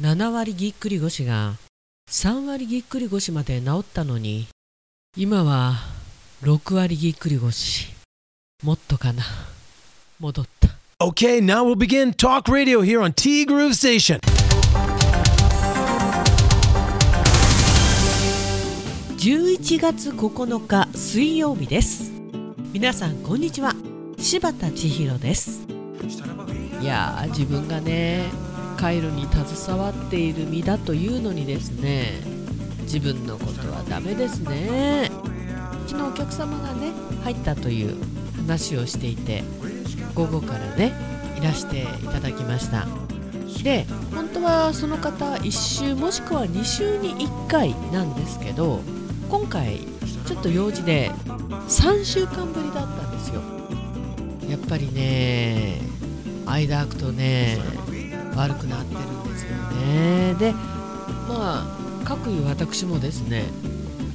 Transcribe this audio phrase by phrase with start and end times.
[0.00, 1.56] 7割ぎっくり腰が
[2.10, 4.48] 3割ぎっくり腰まで治ったのに
[5.14, 5.74] 今は
[6.42, 7.88] 6割ぎっくり腰
[8.62, 9.22] もっとかな
[10.18, 10.70] 戻った。
[11.04, 14.20] Okay, now we'll begin talk radio here on T Groove Station.
[19.18, 22.10] 11月9日水曜日です。
[22.72, 23.74] 皆さんこんにちは。
[24.16, 25.60] 柴田千尋です。
[26.80, 28.49] いやー自分がね
[28.80, 32.22] 回路に携わっている身だというのにですね
[32.84, 35.10] 自分のことはダメですね
[35.84, 36.90] うちのお客様がね
[37.22, 37.94] 入ったという
[38.36, 39.44] 話をしていて
[40.14, 40.94] 午後からね
[41.38, 42.88] いらしていただきました
[43.62, 48.80] で本当はその方1週もしくは2週に1回なんですけど
[49.28, 49.80] 今回
[50.26, 51.10] ちょっと用事で
[51.68, 53.42] 3週間ぶりだったんですよ
[54.48, 55.82] やっぱりね
[56.46, 57.58] 間空くとね
[58.34, 60.34] 悪くなってるんですよね。
[60.38, 60.52] で
[61.28, 61.66] まあ
[62.04, 63.44] 各いう私もですね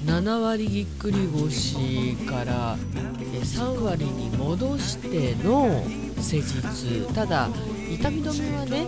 [0.06, 5.84] 7割ぎっくり腰から3割に戻しての
[6.22, 7.08] 施術。
[7.14, 7.50] ただ
[7.92, 8.88] 痛み止めはね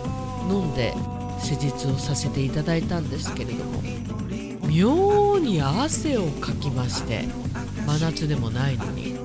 [0.50, 0.94] 飲んで
[1.40, 3.82] 施術をさせていただいたんですけれども
[4.68, 7.28] 妙に汗をかきまして
[7.86, 9.16] 真夏でもないのに。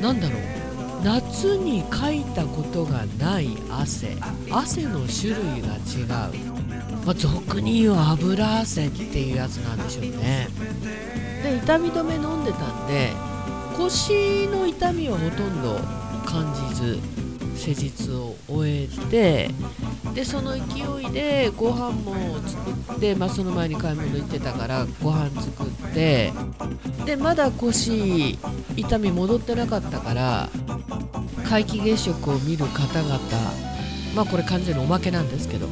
[0.00, 0.55] 何だろう？
[1.06, 4.16] 夏にかいたことがない汗。
[4.50, 6.08] 汗の種類が違う、
[7.06, 10.48] まあ、俗に言う油汗っていうやつなんでしょうね。
[11.44, 13.12] で痛み止め飲んでたんで
[13.76, 15.78] 腰の痛みはほとんど
[16.28, 16.98] 感じず
[17.56, 19.50] 施術を終えて
[20.14, 22.14] でその勢いでご飯も
[22.46, 26.32] 作って、まあ、その前に買い物行ってたからご飯作って
[27.04, 28.38] でまだ腰
[28.76, 30.48] 痛み戻ってなかったから
[31.48, 33.18] 皆既月食を見る方々
[34.14, 35.66] まあこれ完全におまけなんですけど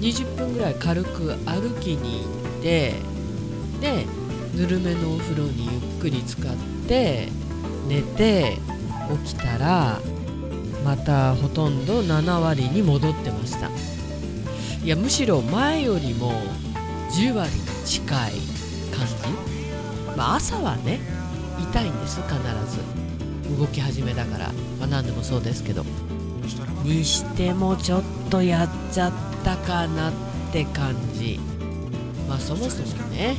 [0.00, 2.94] 20分ぐらい軽く歩きに行って
[3.80, 4.04] で
[4.54, 6.56] ぬるめのお風呂にゆっくり浸かっ
[6.88, 7.28] て
[7.88, 8.58] 寝て
[9.24, 10.00] 起きたら
[10.84, 13.70] またほとんど7割に戻ってました。
[14.84, 16.32] いやむしろ前よりも
[17.10, 18.32] 10割に近い
[18.96, 19.14] 感じ、
[20.16, 21.00] まあ、朝はね
[21.60, 22.34] 痛いんです必
[22.70, 23.15] ず。
[23.58, 25.84] 動き始めだから、まあ、何でもそうですけど。
[26.84, 29.12] にしてもちょっとやっちゃっ
[29.44, 30.12] たかなっ
[30.52, 31.40] て感じ。
[32.28, 33.36] まあそもそもね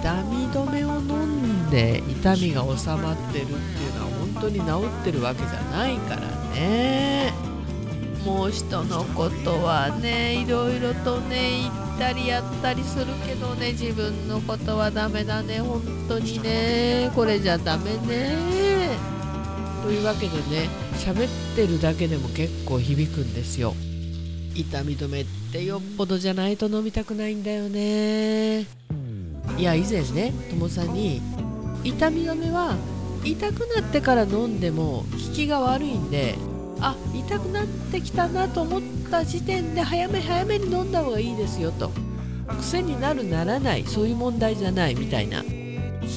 [0.00, 6.20] 痛み止めを飲んで痛みが収まってるっていうのは本当に治ってるわけじゃないから
[6.54, 7.32] ね。
[8.24, 17.12] もう人のことはねいろいろとね言ったりやったりするけどね自分のことはダメだね本当にね。
[17.14, 18.75] これじゃダメね。
[19.86, 23.72] というわけでね喋ってるだけでも結構響くんですよ。
[24.52, 28.62] 痛み止めってよっぽどじゃないと飲みたくないんだよね。
[29.56, 31.22] いや以前ねともさんに
[31.84, 32.74] 痛み止めは
[33.22, 36.34] 痛くなってから飲んでも効きが悪いんで
[36.80, 41.92] あ痛くなってきたなと思った時点で早め早めに飲んだ方がいいですよと。
[42.58, 45.44] 癖になるならないそういう問題じゃないみたいな。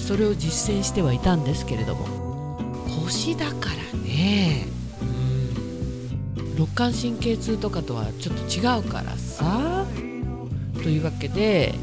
[0.07, 2.18] それを実践してはいたんですけれども。
[3.09, 4.67] 腰だからね。
[6.55, 9.87] 肋間神経痛とかとはちょっと違うからさ。
[10.75, 11.73] というわけで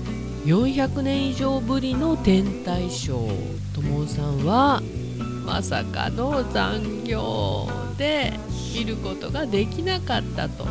[0.45, 3.75] 400年以上ぶりの天体ショー。
[3.75, 4.81] ともさんは
[5.45, 8.33] まさかの残業で
[8.73, 10.65] 見ることができなかったと。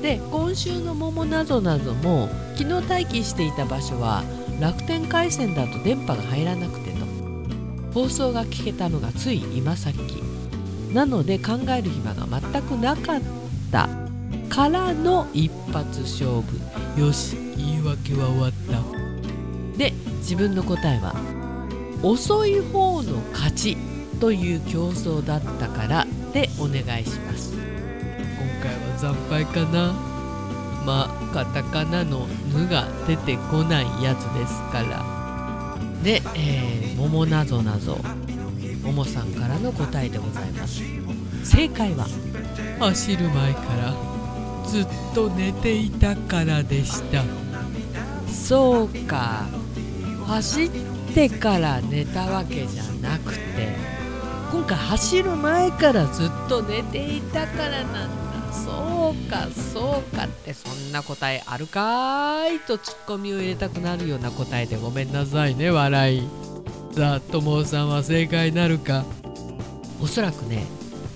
[0.00, 4.24] で今週の「桃なぞなぞ」も昨日待機していた場所は
[4.58, 6.81] 楽天回線だと電波が入らなく
[7.94, 10.22] 放送が聞けたのがつい今さっき。
[10.92, 13.20] なので考える暇が全くなかっ
[13.70, 13.88] た
[14.50, 17.00] からの一発勝負。
[17.00, 19.78] よし言い訳は終わった。
[19.78, 21.14] で自分の答えは
[22.02, 23.76] 遅い方の勝ち
[24.20, 27.54] という競争だったからでお願いします。
[27.54, 27.62] 今
[28.62, 29.92] 回は惨敗かな。
[30.84, 35.11] まあカタカナの「ぬ」が出てこないやつですから。
[36.02, 37.98] で、えー、桃なぞなぞ
[38.82, 40.82] ももさんからの答えでございます。
[41.44, 42.06] 正解は
[42.80, 43.94] 走る前から
[44.68, 47.22] ずっと寝ていたからでした。
[48.32, 49.46] そうか。
[50.26, 50.70] 走っ
[51.14, 53.76] てから寝たわけじゃなくて
[54.50, 58.08] 今回走る前からずっと寝ていたからなん
[58.48, 58.52] だ。
[58.52, 59.48] そうか。
[59.50, 59.71] そう
[60.02, 66.28] かってそんな答えあるかーいとツッコミを入れたくなるような答えでごめんなさいね笑い。
[66.94, 69.04] さあともさんは正解なるか。
[70.00, 70.64] おそらくね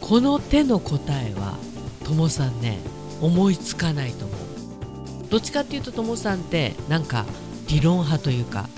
[0.01, 1.59] この手の答えは
[2.05, 2.79] ともさんね
[3.21, 4.39] 思いつかないと思う。
[5.29, 7.27] どっちかっていうとともさんってなんか
[7.69, 8.69] 理論派というか、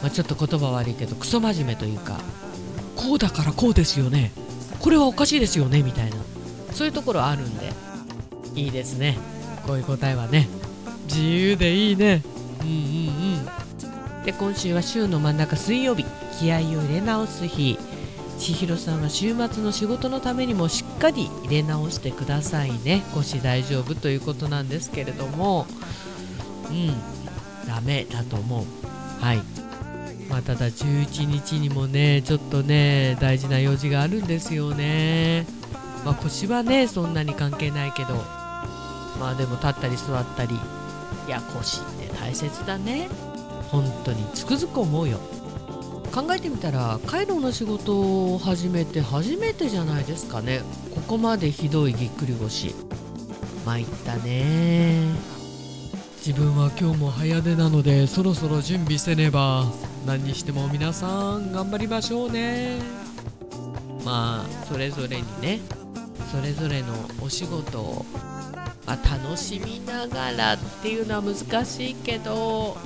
[0.00, 2.20] まあ、ちょっと言葉悪いけどクソ真面目というか
[2.94, 4.30] こうだからこうですよね。
[4.78, 6.16] これはおかしいですよねみたいな。
[6.72, 7.72] そういうところあるんで
[8.54, 9.18] いいですね。
[9.66, 10.48] こういう答えはね。
[11.06, 12.22] 自由でいいね。
[12.62, 12.74] うんうん
[14.18, 14.24] うん。
[14.24, 16.04] で今週は週の真ん中水曜日。
[16.38, 17.78] 気合を入れ直す日。
[18.38, 23.02] 千尋さんは週末の仕事のためにもしっかり入れ直してくださいね。
[23.14, 25.66] 腰大丈夫ということなんですけれども。
[26.70, 26.94] うん。
[27.66, 28.64] ダメだと思う。
[29.24, 29.42] はい。
[30.28, 35.46] まあただ11日にもねちょっとね大事な用事があるんですよね。
[36.04, 38.41] まあ腰はねそんなに関係ないけど。
[39.18, 40.54] まあでも立ったり座ったり
[41.26, 43.08] いや腰って大切だね。
[43.70, 45.18] 本当につくづく思うよ。
[46.12, 50.60] 考えてみたらカイロの仕事を始めて初めてじゃないですかね。
[50.94, 52.74] ここまでひどいぎっくり腰。
[53.64, 55.14] 参ったね。
[56.24, 59.64] 自分は今日も早出なのでそろそろ準備せねば。
[60.06, 62.78] 何にしても皆さん頑張りましょうね。
[64.04, 65.60] まあそれぞれにね。
[66.30, 68.06] それぞれのお仕事を、
[68.86, 72.76] まあ、楽しみながらっていうのは難しいけど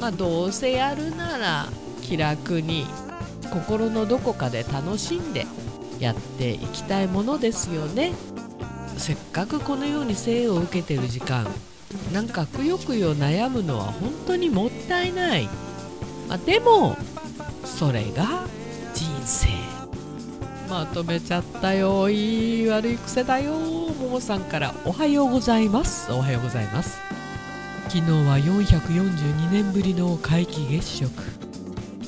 [0.00, 1.66] まあどうせやるなら
[2.02, 2.86] 気楽に
[3.50, 5.46] 心のどこかで楽しんで
[5.98, 8.12] やっていきたいものですよね。
[8.98, 11.46] せっかくこのように生を受けてる時間
[12.12, 15.48] なんかくよくよ悩むのは本当にもったいない、
[16.28, 16.96] まあ、でも
[17.64, 18.46] それが
[20.68, 24.74] まとめちゃったよいい悪い癖だよももさんから。
[24.84, 26.12] おはようございます。
[26.12, 26.98] おはようございます。
[27.88, 31.10] 昨日は442年ぶりの皆既月食。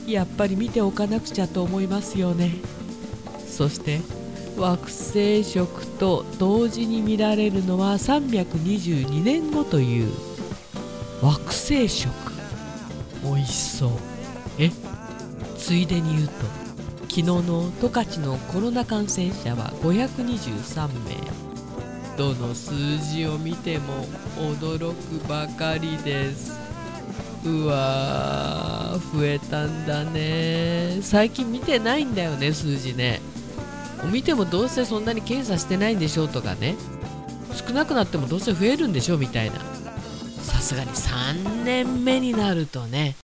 [0.07, 2.53] やっぱり見ておかなくちゃと思いますよね。
[3.49, 4.01] そして
[4.59, 10.13] 惑星食と同時に見られるのは322年後という。
[11.23, 12.11] 惑星食。
[13.23, 13.91] 美味しそう。
[14.59, 14.71] え？
[15.57, 16.35] ついでに言うと
[17.11, 21.17] 昨日の十勝のコロナ感染者は523名。
[22.17, 24.05] どの数字を見ても
[24.37, 26.57] 驚くばかりです。
[27.45, 31.01] うわー増えたんだね。
[31.03, 33.21] 最近見てないんだよね数字ね。
[34.13, 36.77] 見てもどうせそんなに検査してないんでしょうとかね。
[37.67, 39.57] 少なくなってもどうせ増えるんでしょみたいな。
[40.45, 43.17] さすがに3年目になるとね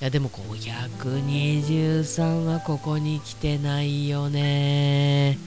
[0.00, 5.38] やでも523はここに来てないよね。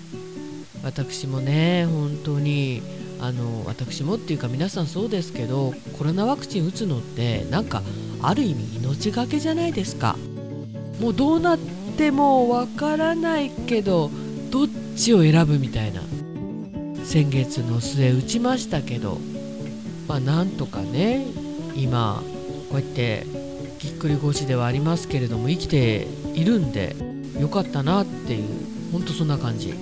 [0.84, 2.81] 私もね本当に
[3.19, 7.84] あの私もっていうか皆さんそうですけどコロナワクチン打つのってなんか
[8.22, 10.18] ある意味命がけじゃないですか。
[11.00, 11.60] もうどうなっ
[11.98, 14.10] てもわからないけど
[14.50, 16.01] どっちを選ぶみたいな。
[17.06, 19.18] 先月の末打ちましたけど
[20.07, 21.25] まあなんとかね
[21.75, 22.22] 今
[22.69, 23.25] こうやって
[23.79, 26.05] ぎっくり腰ではありますけれども生きて
[26.35, 26.95] いるんで
[27.39, 29.73] よかったなっていうほんとそんな感じ。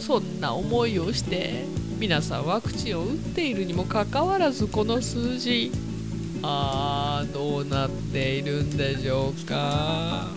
[0.00, 1.64] そんな思いをして
[1.98, 5.72] 皆さんワクチンを打っているにもかかわらずこの数字
[6.42, 10.28] あーどうなっているんでしょうか。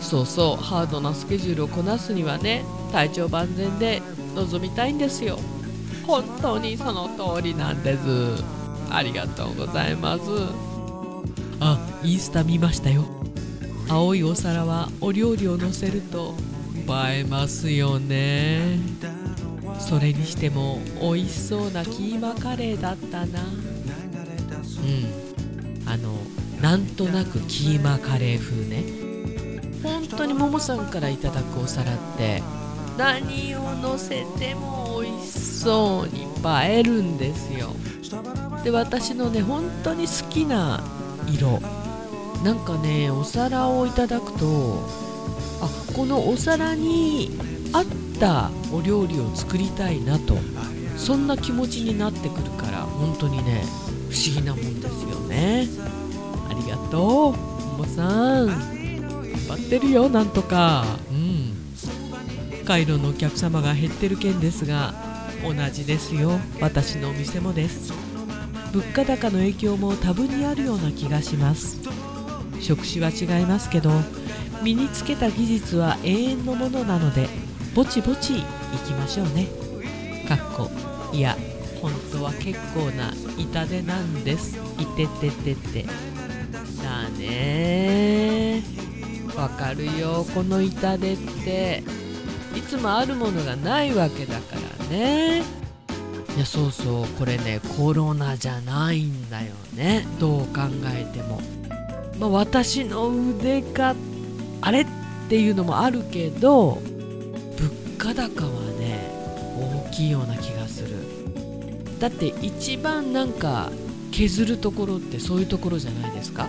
[0.00, 4.00] そうそうハードなスケジュールをこなすにはね体調万全で
[4.34, 5.38] 臨みたいんですよ。
[6.06, 8.00] 本当にその通りなんです。
[8.90, 10.73] ありがとうございます。
[12.04, 13.06] インスタ見ましたよ。
[13.88, 16.34] 青いお皿はお料理をのせると
[16.86, 18.78] 映えますよね。
[19.78, 23.42] それにしても美味しそうなキーマカレーだったな。
[23.42, 23.48] うん。
[25.88, 26.12] あの
[26.60, 28.84] なんとなくキーマカレー風ね。
[29.82, 32.42] 本当にももさんからいただくお皿って
[32.98, 36.26] 何をのせても美味しそうに映
[36.78, 37.74] えるんですよ。
[38.62, 40.84] で私のね本当に好きな
[41.32, 41.62] 色。
[42.44, 44.86] なんかねお皿をいただくと
[45.62, 47.30] あこのお皿に
[47.72, 47.84] 合っ
[48.20, 50.36] たお料理を作りたいなと
[50.96, 53.64] そんな気持ちになってくるから本当にね
[54.10, 55.66] 不思議なもんですよね。
[56.48, 58.46] ありがとうももさん。
[58.46, 58.56] 頑
[59.48, 60.84] 張ってるよなんとか。
[61.10, 62.64] うん。
[62.64, 64.94] カイロのお客様が減ってる件ですが
[65.42, 66.38] 同じですよ。
[66.60, 67.92] 私のお店もです。
[68.72, 71.80] 物価高の影響も多分にあるような気がします。
[72.64, 73.90] 職種は違いますけど
[74.62, 77.28] 身につけた技術は永遠のものなので
[77.74, 78.40] ぼちぼち行
[78.86, 79.48] きましょうね。
[80.26, 80.70] かっこ
[81.12, 81.36] いや
[81.82, 84.56] 本当は結構な痛手なんです。
[84.78, 85.86] いてててて。
[86.82, 88.62] だね。
[89.36, 91.82] わかるよこの痛手って。
[92.56, 95.42] いつもあるものがないわけだからね。
[96.36, 100.06] いやそうそうこれねコロナじゃないんだよね。
[100.18, 101.40] どう考えても。
[102.18, 103.94] まあ、私の腕か
[104.60, 104.86] あれっ
[105.28, 106.78] ていうのもあるけど
[107.56, 109.10] 物価高はね
[109.88, 110.94] 大きいような気がする。
[111.98, 113.70] だって一番なんか
[114.10, 116.48] 削るところってそういうところじゃないですか。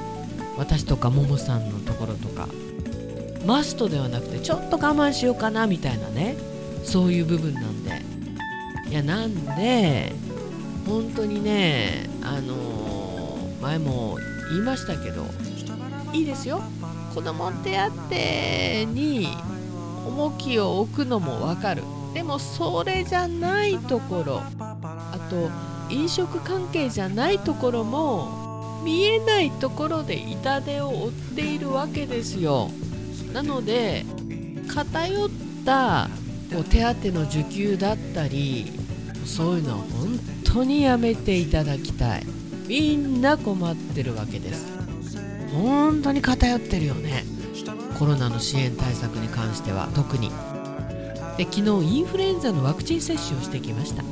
[0.58, 2.48] 私とかももさんのところとか。
[3.46, 6.36] マストではなくてちょっと我慢しようかなみたいなね
[6.84, 8.02] そういう部分なんで。
[8.90, 10.14] いやなんで
[10.86, 14.18] 本当にねあのー、前も
[14.50, 15.26] 言いましたけど
[16.16, 16.62] いいですよ。
[17.14, 19.28] 子供手当に
[20.08, 21.84] 重きを置くのもわかる。
[22.14, 25.50] でもそれじゃないところあと
[25.94, 32.70] 飲食関係じゃないところも見えないところで痛手を負っているわけですよ。
[33.34, 34.06] なので
[34.74, 35.30] 偏っ
[35.66, 36.10] た
[36.54, 38.72] こう手当の受給だったり
[39.26, 42.26] そういうのは本当にやめていただきたい。
[42.68, 44.85] みんな困ってるわけです。
[45.56, 47.24] 本当に偏ってるよね。
[47.98, 50.30] コロナの支援対策に関しては特に。
[51.38, 54.04] で昨日インフルエンザのワクチン接種をしてきました。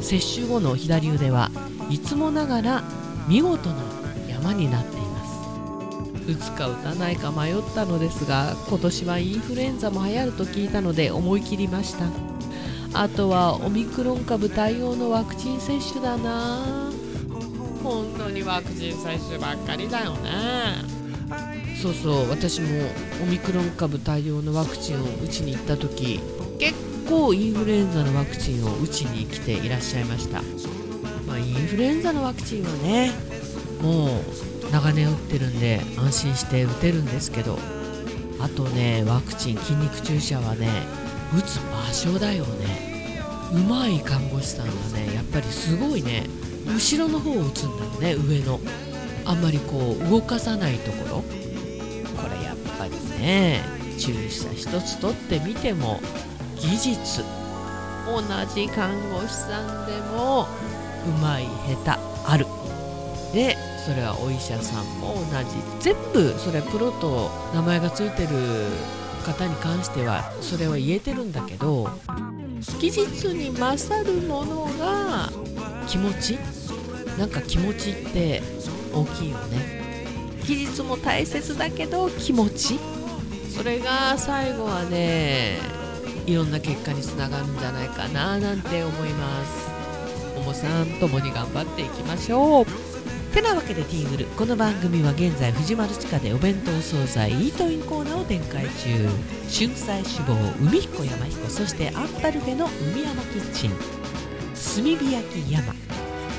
[0.00, 1.50] 接種後の左腕は
[1.90, 2.82] いつもながら
[3.28, 3.76] 見事な
[4.28, 6.32] 山になっています。
[6.32, 12.06] 打つか打たないか迷ったのですが今年はインフルエンザも流行ると聞いたので思い切りました。
[12.92, 16.79] あとはオミクロン株対応のワクチン接種だな
[17.90, 21.00] 本当にワクチン接種ばっかりだよね。
[21.82, 22.68] そうそう私も
[23.22, 26.20] オミクロン株対応のワクチンを打ちに行った時
[26.58, 26.74] 結
[27.08, 30.42] 構インフルエンザのワクチンを打ちに来ていらっしゃいました、
[31.26, 33.12] まあ、インフルエンザのワクチンはね
[33.80, 37.58] もう長年打ってるんで安心して打てるんですけど
[38.40, 40.68] あとねワクチン筋肉注射はね
[41.34, 42.90] 打つ場所だよね。
[43.52, 46.24] うまい看護師さんはねやっぱりすごいね
[46.66, 48.60] 後ろの方を打つんだよね上の。
[49.24, 51.24] あんまりこう動かさないところ。
[52.20, 52.90] これやっぱり
[53.20, 53.62] ね
[53.98, 56.00] 注射一つ取ってみても
[56.56, 57.22] 技術
[58.06, 58.22] 同
[58.54, 60.48] じ看護師さんでも
[61.06, 61.46] うまい
[61.84, 62.46] 下手ある。
[63.32, 65.56] でそれはお医者さんも同じ。
[65.80, 68.28] 全部それプロと名前が付いてる
[69.24, 71.90] 方に関してはそれは言えてるんだけど
[72.80, 75.30] 技術に勝るものが
[75.90, 76.38] 気持ち？
[77.18, 78.42] なんか気持ちって
[78.94, 80.06] 大きいよね。
[80.46, 82.78] 技術も大切だけど気持ち？
[83.50, 85.58] それが最後はね
[86.26, 89.68] いろんな結果につながるんじゃないかななんて思います。
[90.38, 92.66] おもさん共に頑張っていきましょう。
[93.34, 94.26] てなわけでティーグル。
[94.26, 99.08] この番組は現在藤丸地下でお弁当惣菜イートインコーナーを展開中。
[99.52, 103.72] 春菜志望海彦山彦そしてアンパルフェの海山キッチン
[104.60, 105.74] 炭火焼き山。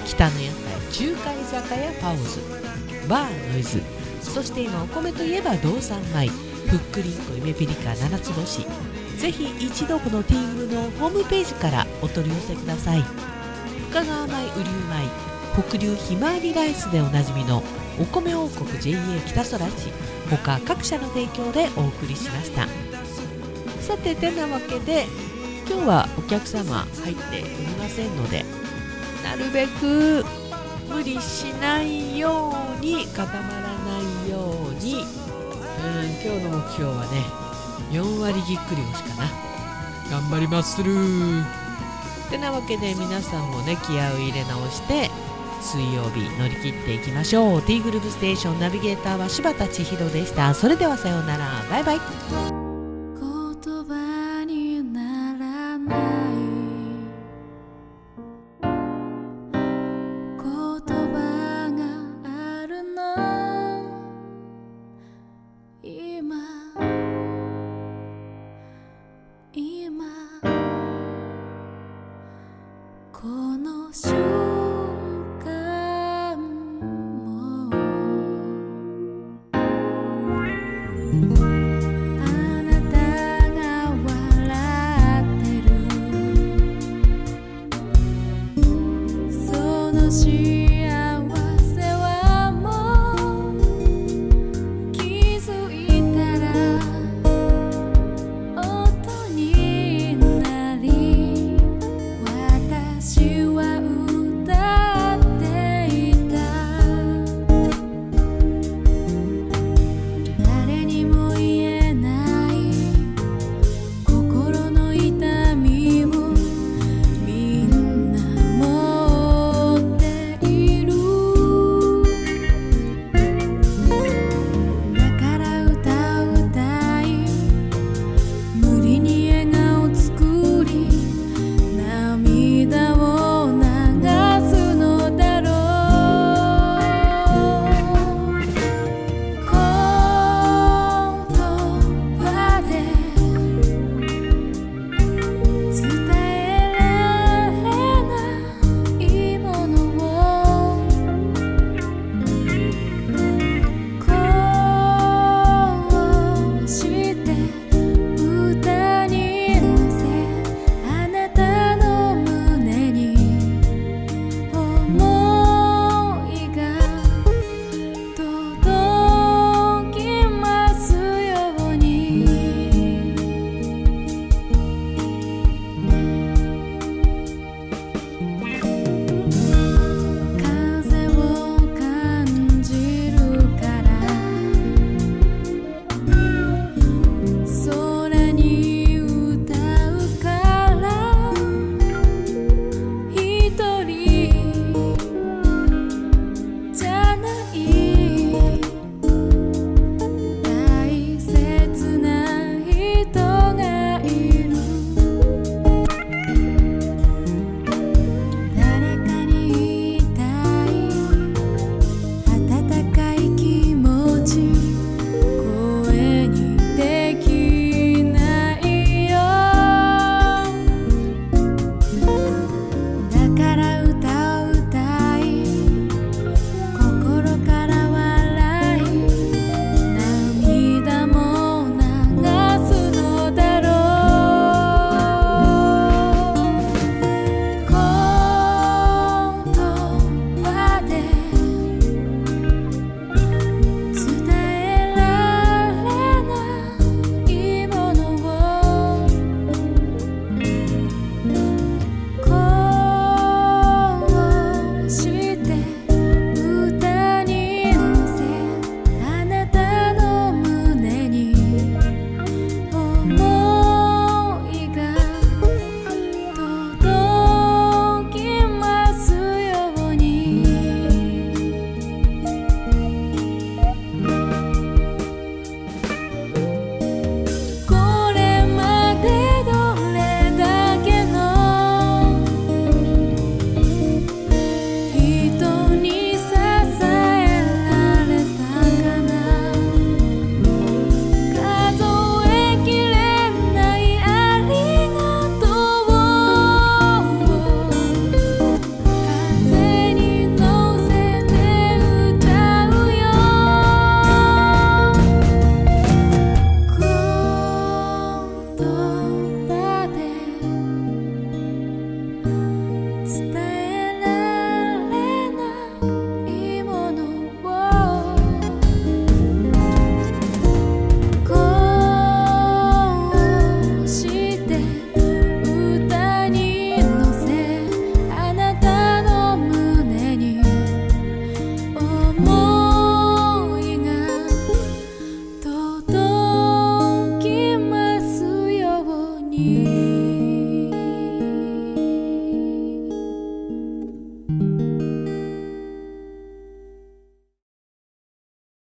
[0.06, 2.40] 北の屋台中華居酒屋パオズ。
[3.10, 3.82] バーノイズ。
[4.22, 6.28] そして今お米といえば道産米。
[6.68, 8.66] ふっくりんこ夢ピリカ七つ星。
[9.18, 13.04] ぜひ一度このティーグルのホームページからお取り寄せください。
[13.90, 14.70] 深川米雨竜
[15.56, 17.64] 米北流ひまわりライスでおなじみの
[18.00, 18.96] お米王国 JA
[19.28, 19.92] 北空市。
[20.30, 22.68] 他各社の提供でお送りしました。
[23.82, 25.08] さててなわけで
[25.72, 28.44] 今日はお客様入っておりませんので
[29.24, 30.26] なるべく
[30.90, 34.96] 無理しないように固まらないように。
[34.96, 37.24] うん今日の目標はね
[37.92, 39.30] 4割ぎっくり腰かな。
[40.10, 40.94] 頑張りまする。
[42.30, 45.10] てなわけで皆さんもね気合を入れ直して
[45.62, 47.62] 水曜日乗り切っていきましょう。
[47.62, 50.54] T グループステーションナビゲーターは柴田千尋でした。
[50.54, 51.64] それではさようなら。
[51.70, 52.51] バイバイ
[73.62, 74.21] の瞬